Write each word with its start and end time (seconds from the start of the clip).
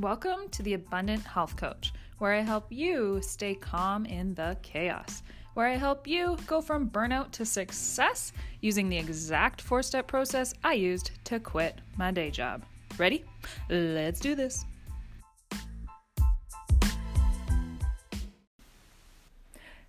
Welcome 0.00 0.48
to 0.50 0.64
the 0.64 0.74
Abundant 0.74 1.22
Health 1.22 1.56
Coach, 1.56 1.92
where 2.18 2.32
I 2.32 2.40
help 2.40 2.66
you 2.72 3.20
stay 3.22 3.54
calm 3.54 4.06
in 4.06 4.34
the 4.34 4.56
chaos, 4.60 5.22
where 5.54 5.68
I 5.68 5.76
help 5.76 6.08
you 6.08 6.36
go 6.48 6.60
from 6.60 6.90
burnout 6.90 7.30
to 7.30 7.44
success 7.44 8.32
using 8.60 8.88
the 8.88 8.98
exact 8.98 9.60
four 9.60 9.84
step 9.84 10.08
process 10.08 10.52
I 10.64 10.72
used 10.72 11.12
to 11.26 11.38
quit 11.38 11.80
my 11.96 12.10
day 12.10 12.32
job. 12.32 12.64
Ready? 12.98 13.24
Let's 13.70 14.18
do 14.18 14.34
this. 14.34 14.64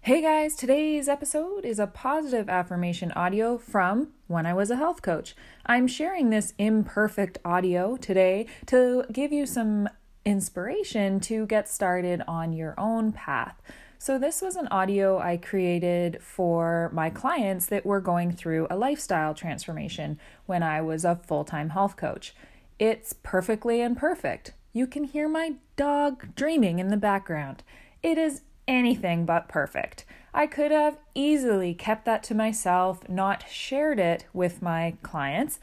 Hey 0.02 0.22
guys, 0.22 0.56
today's 0.56 1.10
episode 1.10 1.66
is 1.66 1.80
a 1.80 1.88
positive 1.88 2.48
affirmation 2.48 3.12
audio 3.14 3.58
from 3.58 4.10
When 4.28 4.46
I 4.46 4.54
Was 4.54 4.70
a 4.70 4.76
Health 4.76 5.02
Coach. 5.02 5.36
I'm 5.66 5.88
sharing 5.88 6.30
this 6.30 6.54
imperfect 6.60 7.40
audio 7.44 7.98
today 7.98 8.46
to 8.68 9.06
give 9.12 9.34
you 9.34 9.48
some 9.48 9.90
inspiration 10.26 11.20
to 11.22 11.46
get 11.46 11.70
started 11.70 12.22
on 12.28 12.52
your 12.52 12.74
own 12.78 13.12
path. 13.12 13.62
So, 13.98 14.20
this 14.20 14.42
was 14.42 14.56
an 14.56 14.68
audio 14.68 15.20
I 15.20 15.38
created 15.38 16.22
for 16.22 16.92
my 16.94 17.10
clients 17.10 17.68
that 17.68 17.86
were 17.86 18.02
going 18.02 18.32
through 18.32 18.68
a 18.70 18.78
lifestyle 18.78 19.34
transformation 19.34 20.20
when 20.46 20.62
I 20.64 20.82
was 20.82 21.06
a 21.06 21.16
full 21.16 21.44
time 21.44 21.70
health 21.70 21.96
coach. 21.96 22.36
It's 22.78 23.14
perfectly 23.14 23.82
imperfect. 23.82 24.54
You 24.74 24.86
can 24.86 25.06
hear 25.06 25.30
my 25.30 25.54
dog 25.78 26.36
dreaming 26.36 26.80
in 26.80 26.90
the 26.90 26.98
background. 26.98 27.64
It 28.04 28.18
is 28.18 28.42
anything 28.68 29.26
but 29.26 29.48
perfect. 29.48 30.06
I 30.34 30.48
could 30.48 30.72
have 30.72 30.98
easily 31.14 31.74
kept 31.74 32.04
that 32.06 32.22
to 32.24 32.36
myself, 32.36 33.08
not 33.08 33.46
shared 33.50 34.00
it 34.00 34.26
with 34.34 34.62
my 34.62 34.98
clients, 35.02 35.60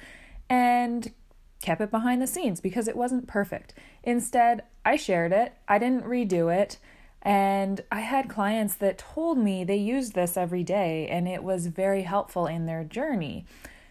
and 0.48 1.12
kept 1.60 1.80
it 1.80 1.90
behind 1.90 2.22
the 2.22 2.26
scenes 2.26 2.60
because 2.60 2.88
it 2.88 2.96
wasn't 2.96 3.28
perfect. 3.28 3.74
Instead, 4.04 4.62
I 4.84 4.96
shared 4.96 5.32
it, 5.32 5.54
I 5.68 5.78
didn't 5.78 6.04
redo 6.04 6.54
it, 6.54 6.78
and 7.22 7.80
I 7.92 8.00
had 8.00 8.28
clients 8.28 8.74
that 8.76 8.98
told 8.98 9.38
me 9.38 9.62
they 9.62 9.76
used 9.76 10.14
this 10.14 10.36
every 10.36 10.64
day 10.64 11.06
and 11.08 11.28
it 11.28 11.44
was 11.44 11.68
very 11.68 12.02
helpful 12.02 12.46
in 12.46 12.66
their 12.66 12.82
journey. 12.82 13.46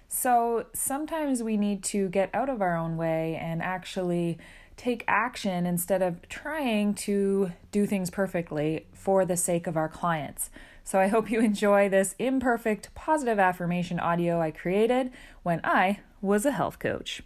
So 0.10 0.66
sometimes 0.74 1.42
we 1.42 1.56
need 1.56 1.84
to 1.86 2.10
get 2.10 2.30
out 2.34 2.50
of 2.50 2.62
our 2.62 2.76
own 2.76 2.98
way 2.98 3.40
and 3.42 3.62
actually 3.62 4.38
take 4.76 5.06
action 5.08 5.66
instead 5.66 6.02
of 6.02 6.28
trying 6.28 6.94
to 6.96 7.54
do 7.72 7.86
things 7.86 8.10
perfectly 8.10 8.88
for 8.92 9.24
the 9.24 9.38
sake 9.38 9.68
of 9.68 9.78
our 9.78 9.88
clients. 9.88 10.50
So 10.84 11.00
I 11.00 11.08
hope 11.08 11.32
you 11.32 11.40
enjoy 11.44 11.88
this 11.88 12.16
imperfect 12.20 12.94
positive 12.94 13.40
affirmation 13.40 14.00
audio 14.00 14.42
I 14.42 14.52
created 14.52 15.12
when 15.44 15.62
I 15.64 16.02
was 16.22 16.46
a 16.46 16.52
health 16.52 16.80
coach. 16.80 17.22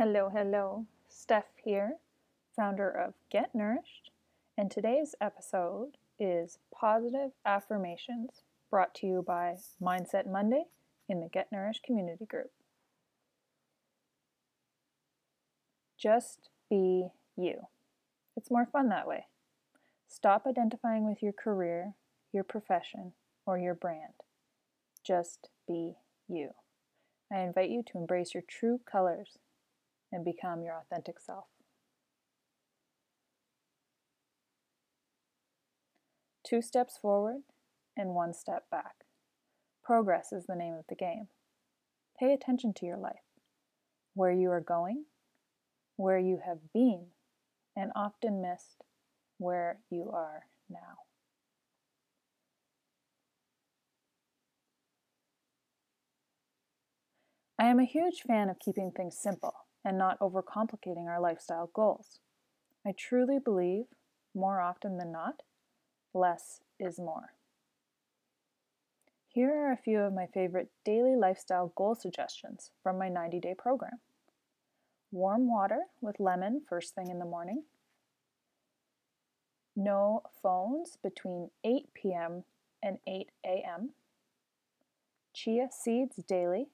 Hello, 0.00 0.30
hello. 0.32 0.86
Steph 1.08 1.56
here, 1.64 1.94
founder 2.54 2.88
of 2.88 3.14
Get 3.32 3.52
Nourished, 3.52 4.12
and 4.56 4.70
today's 4.70 5.16
episode 5.20 5.96
is 6.20 6.60
Positive 6.72 7.32
Affirmations 7.44 8.44
brought 8.70 8.94
to 8.94 9.08
you 9.08 9.24
by 9.26 9.56
Mindset 9.82 10.30
Monday 10.30 10.66
in 11.08 11.18
the 11.18 11.28
Get 11.28 11.48
Nourished 11.50 11.82
community 11.82 12.26
group. 12.26 12.52
Just 16.00 16.48
be 16.70 17.08
you. 17.36 17.62
It's 18.36 18.52
more 18.52 18.68
fun 18.70 18.90
that 18.90 19.08
way. 19.08 19.26
Stop 20.06 20.46
identifying 20.46 21.08
with 21.08 21.24
your 21.24 21.32
career, 21.32 21.94
your 22.32 22.44
profession, 22.44 23.14
or 23.44 23.58
your 23.58 23.74
brand. 23.74 24.14
Just 25.04 25.48
be 25.66 25.94
you. 26.28 26.50
I 27.32 27.40
invite 27.40 27.70
you 27.70 27.82
to 27.88 27.98
embrace 27.98 28.32
your 28.32 28.44
true 28.48 28.78
colors 28.88 29.38
and 30.12 30.24
become 30.24 30.62
your 30.62 30.74
authentic 30.74 31.20
self. 31.20 31.46
Two 36.44 36.62
steps 36.62 36.98
forward 37.00 37.42
and 37.96 38.14
one 38.14 38.32
step 38.32 38.70
back. 38.70 39.04
Progress 39.84 40.32
is 40.32 40.46
the 40.46 40.56
name 40.56 40.74
of 40.74 40.84
the 40.88 40.94
game. 40.94 41.28
Pay 42.18 42.32
attention 42.32 42.72
to 42.74 42.86
your 42.86 42.96
life, 42.96 43.24
where 44.14 44.32
you 44.32 44.50
are 44.50 44.60
going 44.60 45.04
where 45.98 46.18
you 46.18 46.38
have 46.46 46.58
been 46.72 47.08
and 47.76 47.90
often 47.94 48.40
missed 48.40 48.84
where 49.36 49.80
you 49.90 50.10
are 50.14 50.44
now. 50.70 50.98
I 57.58 57.66
am 57.66 57.80
a 57.80 57.84
huge 57.84 58.22
fan 58.24 58.48
of 58.48 58.60
keeping 58.60 58.92
things 58.92 59.18
simple 59.20 59.54
and 59.84 59.98
not 59.98 60.18
overcomplicating 60.20 61.06
our 61.06 61.20
lifestyle 61.20 61.70
goals. 61.72 62.20
I 62.86 62.92
truly 62.96 63.38
believe, 63.38 63.86
more 64.34 64.60
often 64.60 64.98
than 64.98 65.12
not, 65.12 65.42
less 66.14 66.60
is 66.78 66.98
more. 66.98 67.32
Here 69.28 69.50
are 69.50 69.72
a 69.72 69.76
few 69.76 70.00
of 70.00 70.14
my 70.14 70.26
favorite 70.26 70.70
daily 70.84 71.14
lifestyle 71.14 71.72
goal 71.76 71.94
suggestions 71.94 72.70
from 72.82 72.98
my 72.98 73.08
90 73.08 73.40
day 73.40 73.54
program 73.56 74.00
warm 75.10 75.48
water 75.48 75.80
with 76.00 76.20
lemon 76.20 76.62
first 76.68 76.94
thing 76.94 77.08
in 77.08 77.18
the 77.18 77.24
morning, 77.24 77.62
no 79.74 80.22
phones 80.42 80.98
between 81.02 81.50
8 81.64 81.88
p.m. 81.94 82.44
and 82.82 82.98
8 83.06 83.30
a.m., 83.44 83.90
chia 85.32 85.68
seeds 85.70 86.16
daily, 86.28 86.66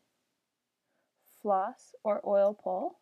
floss 1.45 1.95
or 2.03 2.23
oil 2.27 2.55
pull, 2.55 2.99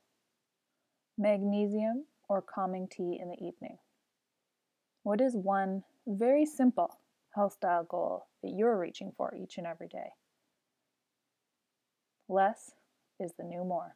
magnesium 1.16 2.06
or 2.28 2.42
calming 2.42 2.88
tea 2.88 3.20
in 3.22 3.28
the 3.28 3.36
evening. 3.36 3.78
What 5.04 5.20
is 5.20 5.36
one 5.36 5.84
very 6.08 6.44
simple 6.44 6.98
health 7.36 7.52
style 7.52 7.84
goal 7.84 8.26
that 8.42 8.50
you're 8.50 8.76
reaching 8.76 9.12
for 9.16 9.32
each 9.32 9.58
and 9.58 9.66
every 9.66 9.86
day? 9.86 10.10
Less 12.28 12.72
is 13.20 13.32
the 13.38 13.44
new 13.44 13.62
more. 13.64 13.94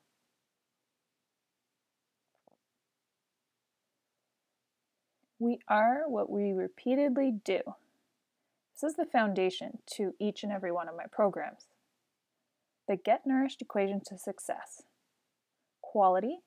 We 5.41 5.59
are 5.67 6.05
what 6.07 6.31
we 6.31 6.53
repeatedly 6.53 7.33
do. 7.45 7.59
This 8.75 8.91
is 8.91 8.97
the 8.97 9.07
foundation 9.07 9.78
to 9.97 10.15
each 10.21 10.45
and 10.45 10.53
every 10.53 10.71
one 10.71 10.89
of 10.89 10.97
my 10.97 11.07
programs. 11.11 11.67
The 12.88 12.97
Get 12.97 13.26
Nourished 13.26 13.62
equation 13.62 14.00
to 14.06 14.19
success 14.19 14.82
quality 15.82 16.41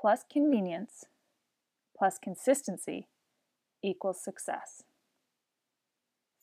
plus 0.00 0.24
convenience 0.30 1.04
plus 1.96 2.18
consistency 2.22 3.08
equals 3.82 4.22
success. 4.22 4.82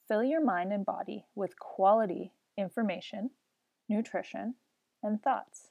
Fill 0.07 0.23
your 0.23 0.43
mind 0.43 0.73
and 0.73 0.85
body 0.85 1.25
with 1.35 1.59
quality 1.59 2.31
information, 2.57 3.31
nutrition, 3.87 4.55
and 5.03 5.21
thoughts. 5.21 5.69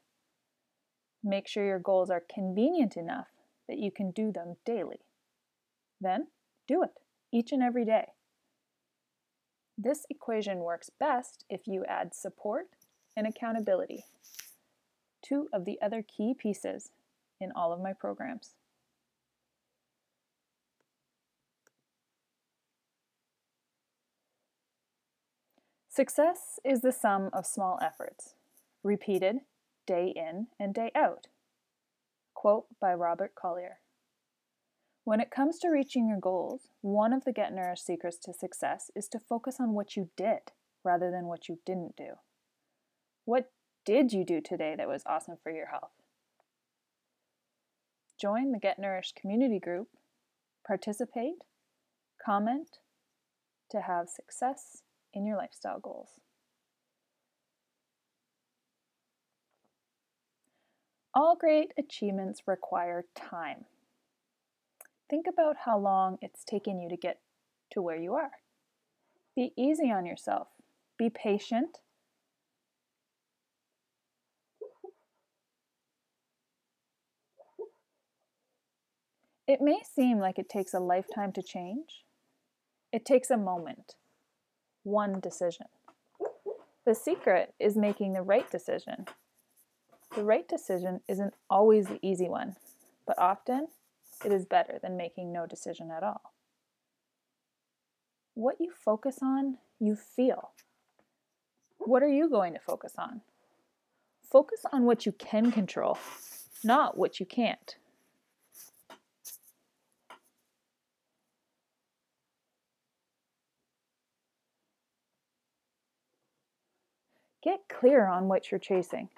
Make 1.23 1.49
sure 1.49 1.67
your 1.67 1.79
goals 1.79 2.11
are 2.11 2.23
convenient 2.33 2.97
enough 2.97 3.29
that 3.69 3.79
you 3.79 3.91
can 3.91 4.11
do 4.11 4.33
them 4.33 4.57
daily. 4.65 5.01
Then 6.01 6.29
do 6.67 6.83
it 6.83 7.01
each 7.33 7.53
and 7.53 7.63
every 7.63 7.85
day. 7.85 8.13
This 9.77 10.07
equation 10.09 10.59
works 10.61 10.91
best 10.99 11.45
if 11.51 11.67
you 11.67 11.85
add 11.87 12.15
support 12.15 12.69
and 13.19 13.27
accountability, 13.27 14.05
two 15.21 15.49
of 15.53 15.65
the 15.65 15.77
other 15.83 16.05
key 16.07 16.35
pieces 16.39 16.91
in 17.41 17.51
all 17.51 17.73
of 17.73 17.81
my 17.81 17.93
programs. 17.93 18.55
Success 25.89 26.61
is 26.65 26.81
the 26.81 26.93
sum 26.93 27.29
of 27.33 27.45
small 27.45 27.77
efforts, 27.83 28.35
repeated 28.85 29.39
day 29.85 30.13
in 30.15 30.47
and 30.61 30.73
day 30.73 30.93
out. 30.95 31.27
Quote 32.35 32.67
by 32.81 32.95
Robert 32.95 33.35
Collier. 33.35 33.81
When 35.03 35.21
it 35.21 35.33
comes 35.33 35.59
to 35.59 35.71
reaching 35.71 36.07
your 36.07 36.21
goals, 36.21 36.69
one 36.83 37.13
of 37.13 37.25
the 37.25 37.33
Get 37.33 37.53
Nourished 37.53 37.85
secrets 37.85 38.19
to 38.19 38.33
success 38.33 38.93
is 38.95 39.09
to 39.09 39.19
focus 39.19 39.57
on 39.59 39.73
what 39.73 39.97
you 39.97 40.11
did 40.17 40.53
rather 40.85 41.11
than 41.11 41.27
what 41.27 41.49
you 41.49 41.59
didn't 41.67 41.97
do. 41.97 42.13
What 43.29 43.51
did 43.85 44.11
you 44.15 44.25
do 44.25 44.41
today 44.41 44.75
that 44.79 44.89
was 44.89 45.03
awesome 45.05 45.37
for 45.43 45.53
your 45.53 45.67
health? 45.67 45.91
Join 48.19 48.53
the 48.53 48.59
Get 48.59 48.79
Nourished 48.79 49.17
community 49.17 49.59
group, 49.59 49.89
participate, 50.67 51.45
comment 52.25 52.79
to 53.71 53.83
have 53.83 54.09
success 54.09 54.79
in 55.13 55.27
your 55.27 55.37
lifestyle 55.37 55.79
goals. 55.79 56.13
All 61.13 61.37
great 61.37 61.73
achievements 61.77 62.45
require 62.47 63.05
time. 63.15 63.67
Think 65.11 65.27
about 65.31 65.57
how 65.67 65.79
long 65.79 66.17
it's 66.23 66.45
taken 66.45 66.81
you 66.81 66.89
to 66.89 66.97
get 66.97 67.19
to 67.73 67.83
where 67.83 68.01
you 68.01 68.15
are. 68.15 68.31
Be 69.37 69.53
easy 69.55 69.91
on 69.91 70.07
yourself. 70.07 70.49
Be 70.97 71.11
patient. 71.11 71.81
It 79.49 79.63
may 79.63 79.81
seem 79.83 80.19
like 80.19 80.39
it 80.39 80.51
takes 80.51 80.75
a 80.75 80.79
lifetime 80.79 81.33
to 81.33 81.43
change. 81.43 82.05
It 82.93 83.07
takes 83.07 83.31
a 83.31 83.39
moment, 83.39 83.95
one 84.83 85.21
decision. 85.21 85.69
The 86.85 86.95
secret 86.95 87.55
is 87.59 87.75
making 87.75 88.13
the 88.13 88.21
right 88.21 88.51
decision. 88.51 89.07
The 90.15 90.23
right 90.23 90.47
decision 90.47 91.01
isn't 91.09 91.33
always 91.49 91.87
the 91.87 91.99
easy 92.03 92.29
one, 92.29 92.57
but 93.07 93.19
often 93.19 93.69
it 94.23 94.33
is 94.33 94.45
better 94.45 94.79
than 94.83 94.99
making 94.99 95.33
no 95.33 95.47
decision 95.47 95.91
at 95.91 96.03
all. 96.03 96.35
What 98.35 98.57
you 98.61 98.71
focus 98.71 99.21
on, 99.23 99.57
you 99.81 99.97
feel. 99.97 100.51
What 101.79 102.03
are 102.03 102.09
you 102.09 102.29
going 102.29 102.53
to 102.53 102.61
focus 102.61 102.93
on? 102.99 103.23
Focus 104.31 104.61
on 104.75 104.85
what 104.85 105.07
you 105.07 105.13
can 105.13 105.51
control, 105.51 105.97
not 106.63 106.99
what 106.99 107.19
you 107.19 107.25
can't. 107.25 107.77
Get 117.49 117.67
clear 117.67 118.07
on 118.07 118.29
what 118.29 118.51
you're 118.51 118.59
chasing 118.59 119.09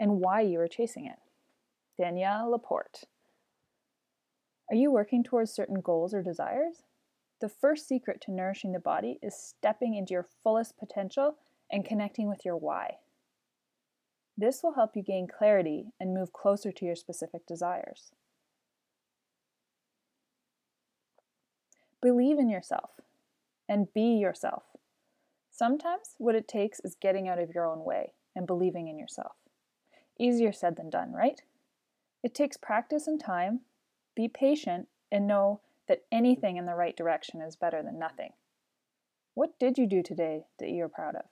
and 0.00 0.20
why 0.22 0.40
you 0.40 0.58
are 0.58 0.68
chasing 0.68 1.04
it. 1.04 1.18
Danielle 2.00 2.50
Laporte. 2.50 3.04
Are 4.70 4.74
you 4.74 4.90
working 4.90 5.22
towards 5.22 5.52
certain 5.52 5.82
goals 5.82 6.14
or 6.14 6.22
desires? 6.22 6.84
The 7.42 7.50
first 7.50 7.86
secret 7.86 8.22
to 8.22 8.32
nourishing 8.32 8.72
the 8.72 8.78
body 8.78 9.18
is 9.22 9.38
stepping 9.38 9.94
into 9.94 10.14
your 10.14 10.26
fullest 10.42 10.78
potential 10.78 11.36
and 11.70 11.84
connecting 11.84 12.26
with 12.26 12.42
your 12.42 12.56
why. 12.56 12.94
This 14.34 14.62
will 14.62 14.72
help 14.72 14.96
you 14.96 15.02
gain 15.02 15.28
clarity 15.28 15.88
and 16.00 16.14
move 16.14 16.32
closer 16.32 16.72
to 16.72 16.86
your 16.86 16.96
specific 16.96 17.46
desires. 17.46 18.12
Believe 22.00 22.38
in 22.38 22.48
yourself 22.48 22.92
and 23.68 23.92
be 23.92 24.16
yourself. 24.16 24.62
Sometimes 25.58 26.14
what 26.18 26.36
it 26.36 26.46
takes 26.46 26.78
is 26.84 26.94
getting 26.94 27.26
out 27.26 27.40
of 27.40 27.50
your 27.52 27.66
own 27.66 27.84
way 27.84 28.12
and 28.36 28.46
believing 28.46 28.86
in 28.86 28.96
yourself. 28.96 29.32
Easier 30.16 30.52
said 30.52 30.76
than 30.76 30.88
done, 30.88 31.12
right? 31.12 31.42
It 32.22 32.32
takes 32.32 32.56
practice 32.56 33.08
and 33.08 33.18
time. 33.18 33.62
Be 34.14 34.28
patient 34.28 34.86
and 35.10 35.26
know 35.26 35.60
that 35.88 36.04
anything 36.12 36.58
in 36.58 36.66
the 36.66 36.76
right 36.76 36.96
direction 36.96 37.40
is 37.40 37.56
better 37.56 37.82
than 37.82 37.98
nothing. 37.98 38.34
What 39.34 39.58
did 39.58 39.78
you 39.78 39.88
do 39.88 40.00
today 40.00 40.44
that 40.60 40.70
you're 40.70 40.88
proud 40.88 41.16
of? 41.16 41.24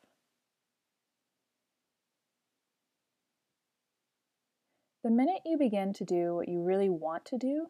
The 5.04 5.10
minute 5.10 5.42
you 5.44 5.56
begin 5.56 5.92
to 5.92 6.04
do 6.04 6.34
what 6.34 6.48
you 6.48 6.64
really 6.64 6.88
want 6.88 7.24
to 7.26 7.38
do, 7.38 7.68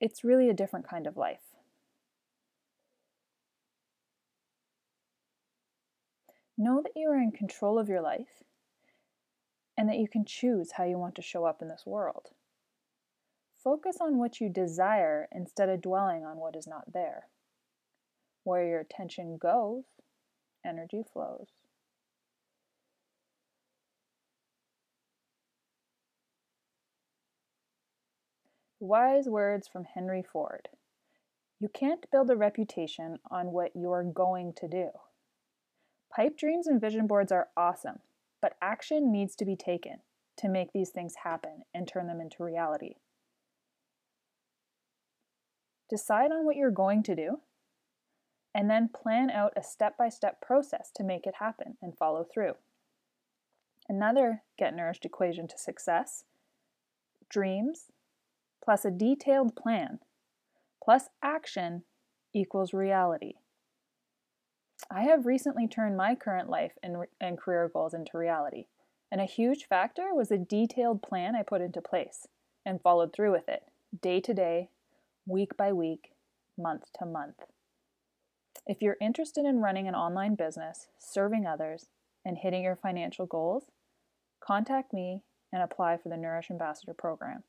it's 0.00 0.22
really 0.22 0.48
a 0.48 0.54
different 0.54 0.88
kind 0.88 1.08
of 1.08 1.16
life. 1.16 1.53
Know 6.56 6.80
that 6.82 6.92
you 6.94 7.08
are 7.10 7.18
in 7.18 7.32
control 7.32 7.78
of 7.78 7.88
your 7.88 8.00
life 8.00 8.42
and 9.76 9.88
that 9.88 9.98
you 9.98 10.08
can 10.08 10.24
choose 10.24 10.72
how 10.72 10.84
you 10.84 10.98
want 10.98 11.16
to 11.16 11.22
show 11.22 11.44
up 11.44 11.60
in 11.60 11.68
this 11.68 11.84
world. 11.84 12.30
Focus 13.62 13.96
on 14.00 14.18
what 14.18 14.40
you 14.40 14.48
desire 14.48 15.26
instead 15.32 15.68
of 15.68 15.80
dwelling 15.80 16.24
on 16.24 16.36
what 16.36 16.54
is 16.54 16.66
not 16.66 16.92
there. 16.92 17.28
Where 18.44 18.64
your 18.64 18.80
attention 18.80 19.38
goes, 19.38 19.84
energy 20.64 21.02
flows. 21.12 21.48
Wise 28.78 29.26
words 29.26 29.66
from 29.66 29.84
Henry 29.84 30.22
Ford. 30.22 30.68
You 31.58 31.68
can't 31.68 32.10
build 32.10 32.30
a 32.30 32.36
reputation 32.36 33.18
on 33.30 33.52
what 33.52 33.74
you're 33.74 34.04
going 34.04 34.52
to 34.58 34.68
do. 34.68 34.90
Pipe 36.14 36.36
dreams 36.36 36.66
and 36.66 36.80
vision 36.80 37.06
boards 37.06 37.32
are 37.32 37.48
awesome, 37.56 37.98
but 38.40 38.56
action 38.62 39.10
needs 39.10 39.34
to 39.36 39.44
be 39.44 39.56
taken 39.56 39.98
to 40.36 40.48
make 40.48 40.72
these 40.72 40.90
things 40.90 41.14
happen 41.24 41.62
and 41.74 41.88
turn 41.88 42.06
them 42.06 42.20
into 42.20 42.44
reality. 42.44 42.94
Decide 45.90 46.30
on 46.30 46.44
what 46.44 46.56
you're 46.56 46.70
going 46.70 47.02
to 47.04 47.16
do, 47.16 47.40
and 48.54 48.70
then 48.70 48.88
plan 48.88 49.30
out 49.30 49.52
a 49.56 49.62
step 49.62 49.96
by 49.98 50.08
step 50.08 50.40
process 50.40 50.90
to 50.94 51.02
make 51.02 51.26
it 51.26 51.34
happen 51.40 51.76
and 51.82 51.96
follow 51.98 52.24
through. 52.24 52.54
Another 53.88 54.42
Get 54.56 54.74
Nourished 54.74 55.04
equation 55.04 55.48
to 55.48 55.58
success 55.58 56.24
dreams 57.28 57.86
plus 58.62 58.84
a 58.84 58.90
detailed 58.90 59.56
plan 59.56 59.98
plus 60.82 61.08
action 61.22 61.82
equals 62.32 62.72
reality. 62.72 63.34
I 64.90 65.02
have 65.04 65.26
recently 65.26 65.66
turned 65.66 65.96
my 65.96 66.14
current 66.14 66.48
life 66.48 66.72
and, 66.82 66.96
and 67.20 67.38
career 67.38 67.70
goals 67.72 67.94
into 67.94 68.18
reality, 68.18 68.66
and 69.10 69.20
a 69.20 69.26
huge 69.26 69.66
factor 69.66 70.14
was 70.14 70.30
a 70.30 70.38
detailed 70.38 71.02
plan 71.02 71.34
I 71.34 71.42
put 71.42 71.60
into 71.60 71.80
place 71.80 72.26
and 72.66 72.80
followed 72.80 73.12
through 73.12 73.32
with 73.32 73.48
it, 73.48 73.64
day 74.00 74.20
to 74.20 74.34
day, 74.34 74.68
week 75.26 75.56
by 75.56 75.72
week, 75.72 76.10
month 76.58 76.84
to 76.98 77.06
month. 77.06 77.44
If 78.66 78.80
you're 78.80 78.96
interested 79.00 79.44
in 79.44 79.60
running 79.60 79.88
an 79.88 79.94
online 79.94 80.34
business, 80.34 80.88
serving 80.98 81.46
others, 81.46 81.86
and 82.24 82.38
hitting 82.38 82.62
your 82.62 82.76
financial 82.76 83.26
goals, 83.26 83.64
contact 84.40 84.92
me 84.92 85.22
and 85.52 85.62
apply 85.62 85.98
for 85.98 86.08
the 86.08 86.16
Nourish 86.16 86.50
Ambassador 86.50 86.94
program. 86.94 87.42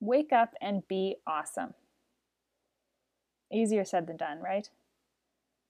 Wake 0.00 0.32
up 0.32 0.54
and 0.60 0.88
be 0.88 1.16
awesome. 1.26 1.74
Easier 3.52 3.84
said 3.84 4.06
than 4.06 4.16
done, 4.16 4.40
right? 4.40 4.68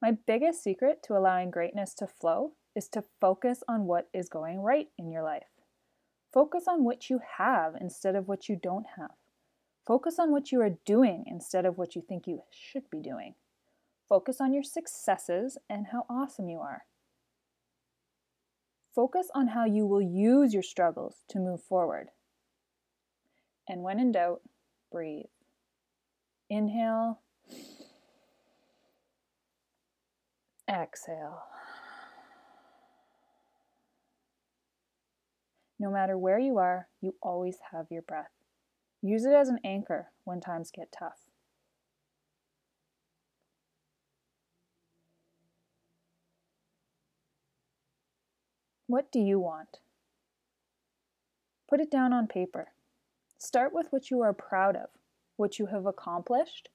My 0.01 0.13
biggest 0.13 0.63
secret 0.63 1.03
to 1.05 1.17
allowing 1.17 1.51
greatness 1.51 1.95
to 1.95 2.07
flow 2.07 2.53
is 2.75 2.89
to 2.89 3.05
focus 3.21 3.63
on 3.69 3.87
what 3.87 4.09
is 4.15 4.29
going 4.29 4.61
right 4.61 4.89
in 4.97 5.11
your 5.11 5.23
life. 5.23 5.49
Focus 6.33 6.65
on 6.69 6.85
what 6.85 7.11
you 7.11 7.21
have 7.39 7.75
instead 7.81 8.15
of 8.15 8.29
what 8.29 8.49
you 8.49 8.57
don't 8.57 8.87
have. 8.97 9.11
Focus 9.87 10.19
on 10.19 10.31
what 10.31 10.53
you 10.53 10.61
are 10.61 10.79
doing 10.87 11.25
instead 11.27 11.67
of 11.67 11.77
what 11.77 11.97
you 11.97 12.03
think 12.03 12.27
you 12.27 12.43
should 12.51 12.89
be 12.91 13.01
doing. 13.01 13.35
Focus 14.09 14.41
on 14.41 14.53
your 14.53 14.63
successes 14.63 15.59
and 15.69 15.89
how 15.89 16.07
awesome 16.09 16.49
you 16.49 16.59
are. 16.61 16.85
Focus 18.95 19.29
on 19.35 19.49
how 19.49 19.65
you 19.65 19.87
will 19.87 20.03
use 20.03 20.53
your 20.53 20.63
struggles 20.63 21.25
to 21.29 21.39
move 21.39 21.63
forward. 21.63 22.11
And 23.71 23.85
when 23.85 24.01
in 24.01 24.11
doubt, 24.11 24.41
breathe. 24.91 25.27
Inhale. 26.49 27.21
Exhale. 30.69 31.45
No 35.79 35.89
matter 35.89 36.19
where 36.19 36.41
you 36.41 36.59
are, 36.59 36.89
you 37.01 37.15
always 37.23 37.59
have 37.71 37.87
your 37.93 38.03
breath. 38.03 38.33
Use 39.03 39.25
it 39.25 39.33
as 39.33 39.49
an 39.49 39.61
anchor 39.63 40.09
when 40.25 40.41
times 40.41 40.73
get 40.75 40.91
tough. 40.91 41.29
What 48.89 49.13
do 49.13 49.21
you 49.21 49.39
want? 49.39 49.79
Put 51.69 51.79
it 51.79 51.89
down 51.89 52.13
on 52.13 52.27
paper. 52.27 52.73
Start 53.41 53.73
with 53.73 53.87
what 53.89 54.11
you 54.11 54.21
are 54.21 54.35
proud 54.35 54.77
of, 54.77 54.91
what 55.37 55.59
you 55.59 55.67
have 55.67 55.87
accomplished. 55.87 56.69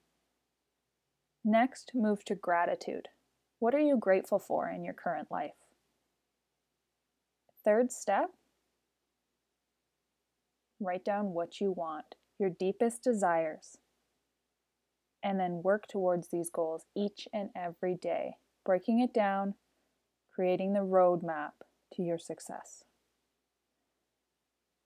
Next, 1.44 1.92
move 1.94 2.26
to 2.26 2.34
gratitude. 2.34 3.10
What 3.60 3.76
are 3.76 3.80
you 3.80 3.98
grateful 3.98 4.40
for 4.40 4.68
in 4.68 4.84
your 4.84 4.96
current 4.96 5.28
life? 5.30 5.54
Third 7.64 7.92
step, 7.92 8.32
write 10.80 11.06
down 11.06 11.34
what 11.34 11.62
you 11.62 11.72
want, 11.72 12.16
your 12.40 12.50
deepest 12.50 13.04
desires, 13.04 13.78
and 15.22 15.40
then 15.40 15.62
work 15.64 15.88
towards 15.88 16.30
these 16.30 16.50
goals 16.50 16.86
each 16.96 17.28
and 17.32 17.52
every 17.56 17.94
day, 17.94 18.38
breaking 18.66 19.00
it 19.02 19.14
down, 19.14 19.54
creating 20.34 20.74
the 20.74 20.80
roadmap 20.80 21.52
to 21.94 22.02
your 22.02 22.18
success. 22.18 22.84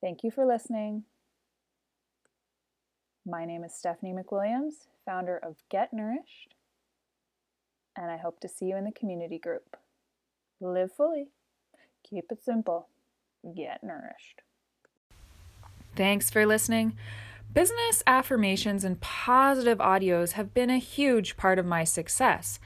Thank 0.01 0.25
you 0.25 0.31
for 0.31 0.45
listening. 0.45 1.05
My 3.29 3.45
name 3.45 3.63
is 3.63 3.75
Stephanie 3.75 4.13
McWilliams, 4.13 4.87
founder 5.05 5.37
of 5.37 5.57
Get 5.69 5.93
Nourished, 5.93 6.55
and 7.95 8.09
I 8.09 8.17
hope 8.17 8.39
to 8.39 8.49
see 8.49 8.65
you 8.65 8.75
in 8.75 8.85
the 8.85 8.91
community 8.91 9.37
group. 9.37 9.77
Live 10.59 10.91
fully, 10.91 11.27
keep 12.03 12.31
it 12.31 12.43
simple, 12.43 12.87
get 13.55 13.83
nourished. 13.83 14.41
Thanks 15.95 16.31
for 16.31 16.47
listening. 16.47 16.97
Business 17.53 18.01
affirmations 18.07 18.83
and 18.83 18.99
positive 18.99 19.77
audios 19.77 20.31
have 20.31 20.55
been 20.55 20.71
a 20.71 20.79
huge 20.79 21.37
part 21.37 21.59
of 21.59 21.67
my 21.67 21.83
success. 21.83 22.59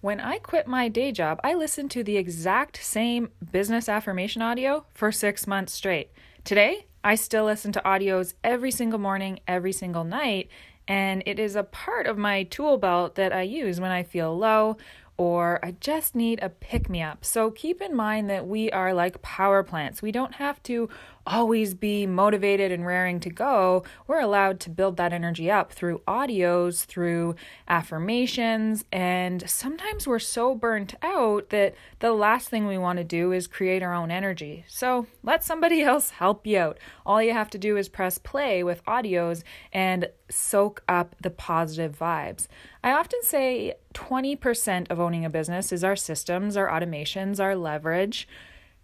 When 0.00 0.20
I 0.20 0.38
quit 0.38 0.66
my 0.66 0.88
day 0.88 1.12
job, 1.12 1.38
I 1.44 1.52
listened 1.52 1.90
to 1.90 2.02
the 2.02 2.16
exact 2.16 2.82
same 2.82 3.28
business 3.52 3.90
affirmation 3.90 4.40
audio 4.40 4.86
for 4.94 5.12
six 5.12 5.46
months 5.46 5.74
straight. 5.74 6.12
Today, 6.44 6.86
I 7.02 7.14
still 7.14 7.44
listen 7.44 7.72
to 7.72 7.82
audios 7.84 8.34
every 8.42 8.70
single 8.70 8.98
morning, 8.98 9.40
every 9.46 9.72
single 9.72 10.04
night, 10.04 10.48
and 10.86 11.22
it 11.26 11.38
is 11.38 11.54
a 11.54 11.62
part 11.62 12.06
of 12.06 12.18
my 12.18 12.44
tool 12.44 12.78
belt 12.78 13.14
that 13.16 13.32
I 13.32 13.42
use 13.42 13.80
when 13.80 13.90
I 13.90 14.02
feel 14.02 14.36
low 14.36 14.76
or 15.18 15.58
I 15.64 15.72
just 15.72 16.14
need 16.14 16.38
a 16.40 16.48
pick 16.48 16.88
me 16.88 17.02
up. 17.02 17.24
So 17.24 17.50
keep 17.50 17.82
in 17.82 17.94
mind 17.94 18.30
that 18.30 18.46
we 18.46 18.70
are 18.70 18.94
like 18.94 19.20
power 19.20 19.64
plants. 19.64 20.00
We 20.00 20.12
don't 20.12 20.34
have 20.34 20.62
to 20.62 20.88
always 21.28 21.74
be 21.74 22.06
motivated 22.06 22.72
and 22.72 22.86
raring 22.86 23.20
to 23.20 23.30
go. 23.30 23.84
We're 24.06 24.20
allowed 24.20 24.60
to 24.60 24.70
build 24.70 24.96
that 24.96 25.12
energy 25.12 25.50
up 25.50 25.72
through 25.72 26.00
audios, 26.08 26.84
through 26.84 27.36
affirmations, 27.68 28.84
and 28.90 29.48
sometimes 29.48 30.06
we're 30.06 30.18
so 30.18 30.54
burnt 30.54 30.94
out 31.02 31.50
that 31.50 31.74
the 32.00 32.12
last 32.12 32.48
thing 32.48 32.66
we 32.66 32.78
want 32.78 32.98
to 32.98 33.04
do 33.04 33.32
is 33.32 33.46
create 33.46 33.82
our 33.82 33.94
own 33.94 34.10
energy. 34.10 34.64
So 34.66 35.06
let 35.22 35.44
somebody 35.44 35.82
else 35.88 36.10
help 36.10 36.46
you 36.46 36.58
out. 36.58 36.78
All 37.04 37.22
you 37.22 37.32
have 37.32 37.50
to 37.50 37.58
do 37.58 37.76
is 37.76 37.88
press 37.88 38.18
play 38.18 38.62
with 38.62 38.84
audios 38.86 39.42
and 39.72 40.08
soak 40.30 40.82
up 40.88 41.14
the 41.22 41.30
positive 41.30 41.98
vibes. 41.98 42.48
I 42.82 42.92
often 42.92 43.22
say 43.22 43.74
20% 43.94 44.90
of 44.90 45.00
owning 45.00 45.24
a 45.24 45.30
business 45.30 45.72
is 45.72 45.84
our 45.84 45.96
systems, 45.96 46.56
our 46.56 46.68
automations, 46.68 47.40
our 47.40 47.56
leverage 47.56 48.28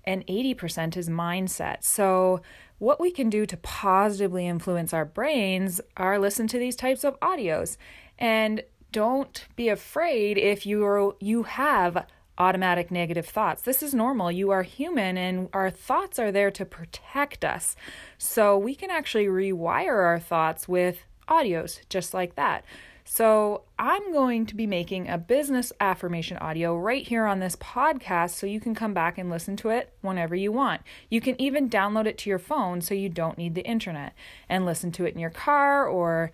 and 0.06 0.26
80% 0.26 0.96
is 0.96 1.08
mindset. 1.08 1.84
So, 1.84 2.40
what 2.78 3.00
we 3.00 3.10
can 3.10 3.30
do 3.30 3.46
to 3.46 3.56
positively 3.58 4.46
influence 4.46 4.92
our 4.92 5.04
brains 5.04 5.80
are 5.96 6.18
listen 6.18 6.46
to 6.48 6.58
these 6.58 6.76
types 6.76 7.04
of 7.04 7.18
audios 7.20 7.76
and 8.18 8.62
don't 8.92 9.46
be 9.56 9.68
afraid 9.68 10.36
if 10.36 10.66
you 10.66 10.84
are 10.84 11.14
you 11.20 11.44
have 11.44 12.06
automatic 12.36 12.90
negative 12.90 13.26
thoughts. 13.26 13.62
This 13.62 13.82
is 13.82 13.94
normal. 13.94 14.32
You 14.32 14.50
are 14.50 14.62
human 14.62 15.16
and 15.16 15.48
our 15.52 15.70
thoughts 15.70 16.18
are 16.18 16.32
there 16.32 16.50
to 16.50 16.64
protect 16.64 17.44
us. 17.44 17.76
So, 18.18 18.58
we 18.58 18.74
can 18.74 18.90
actually 18.90 19.26
rewire 19.26 20.04
our 20.04 20.18
thoughts 20.18 20.68
with 20.68 21.04
audios 21.28 21.80
just 21.88 22.12
like 22.12 22.34
that. 22.34 22.64
So, 23.06 23.62
I'm 23.78 24.12
going 24.12 24.46
to 24.46 24.54
be 24.54 24.66
making 24.66 25.10
a 25.10 25.18
business 25.18 25.74
affirmation 25.78 26.38
audio 26.38 26.74
right 26.76 27.06
here 27.06 27.26
on 27.26 27.38
this 27.38 27.54
podcast 27.56 28.30
so 28.30 28.46
you 28.46 28.60
can 28.60 28.74
come 28.74 28.94
back 28.94 29.18
and 29.18 29.28
listen 29.28 29.56
to 29.58 29.68
it 29.68 29.92
whenever 30.00 30.34
you 30.34 30.50
want. 30.50 30.80
You 31.10 31.20
can 31.20 31.38
even 31.38 31.68
download 31.68 32.06
it 32.06 32.16
to 32.18 32.30
your 32.30 32.38
phone 32.38 32.80
so 32.80 32.94
you 32.94 33.10
don't 33.10 33.36
need 33.36 33.54
the 33.54 33.66
internet 33.66 34.14
and 34.48 34.64
listen 34.64 34.90
to 34.92 35.04
it 35.04 35.12
in 35.12 35.20
your 35.20 35.28
car 35.28 35.86
or 35.86 36.32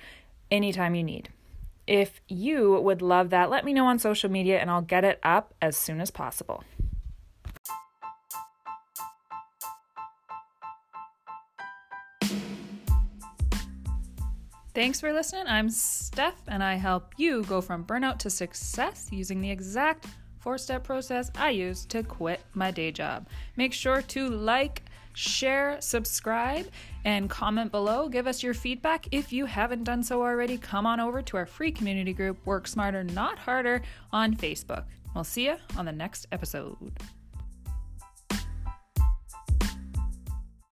anytime 0.50 0.94
you 0.94 1.02
need. 1.02 1.30
If 1.88 2.20
you 2.28 2.80
would 2.80 3.02
love 3.02 3.30
that, 3.30 3.50
let 3.50 3.64
me 3.64 3.72
know 3.72 3.86
on 3.86 3.98
social 3.98 4.30
media 4.30 4.60
and 4.60 4.70
I'll 4.70 4.80
get 4.80 5.04
it 5.04 5.18
up 5.24 5.54
as 5.60 5.76
soon 5.76 6.00
as 6.00 6.12
possible. 6.12 6.62
Thanks 14.80 14.98
for 14.98 15.12
listening. 15.12 15.44
I'm 15.46 15.68
Steph, 15.68 16.40
and 16.48 16.64
I 16.64 16.76
help 16.76 17.12
you 17.18 17.42
go 17.42 17.60
from 17.60 17.84
burnout 17.84 18.16
to 18.20 18.30
success 18.30 19.08
using 19.12 19.42
the 19.42 19.50
exact 19.50 20.06
four 20.38 20.56
step 20.56 20.84
process 20.84 21.30
I 21.34 21.50
use 21.50 21.84
to 21.84 22.02
quit 22.02 22.40
my 22.54 22.70
day 22.70 22.90
job. 22.90 23.28
Make 23.56 23.74
sure 23.74 24.00
to 24.00 24.30
like, 24.30 24.82
share, 25.12 25.76
subscribe, 25.82 26.66
and 27.04 27.28
comment 27.28 27.70
below. 27.70 28.08
Give 28.08 28.26
us 28.26 28.42
your 28.42 28.54
feedback. 28.54 29.06
If 29.10 29.34
you 29.34 29.44
haven't 29.44 29.84
done 29.84 30.02
so 30.02 30.22
already, 30.22 30.56
come 30.56 30.86
on 30.86 30.98
over 30.98 31.20
to 31.20 31.36
our 31.36 31.44
free 31.44 31.72
community 31.72 32.14
group, 32.14 32.38
Work 32.46 32.66
Smarter, 32.66 33.04
Not 33.04 33.38
Harder, 33.38 33.82
on 34.14 34.34
Facebook. 34.34 34.84
We'll 35.14 35.24
see 35.24 35.44
you 35.44 35.56
on 35.76 35.84
the 35.84 35.92
next 35.92 36.26
episode. 36.32 36.98